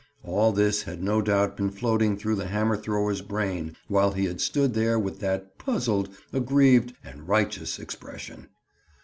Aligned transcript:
All 0.23 0.51
this 0.51 0.81
had 0.81 1.03
no 1.03 1.21
doubt 1.21 1.55
been 1.55 1.69
floating 1.69 2.17
through 2.17 2.33
the 2.33 2.47
hammer 2.47 2.75
thrower's 2.75 3.21
brain 3.21 3.75
while 3.87 4.13
he 4.13 4.25
had 4.25 4.41
stood 4.41 4.73
there 4.73 4.97
with 4.97 5.19
that 5.19 5.59
puzzled, 5.59 6.09
aggrieved 6.33 6.95
and 7.03 7.27
righteous 7.27 7.77
expression. 7.77 8.49